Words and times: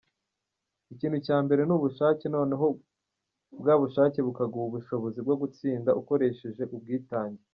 Ikintu 0.93 1.17
cya 1.25 1.37
mbere 1.45 1.61
ni 1.65 1.73
ubushake, 1.77 2.25
noneho 2.35 2.65
bwa 3.61 3.75
bushake 3.81 4.19
bukaguha 4.27 4.65
ubushobozi 4.69 5.19
bwo 5.25 5.35
gutsinda, 5.41 5.89
ukoresheje 6.01 6.63
ubwitange. 6.77 7.43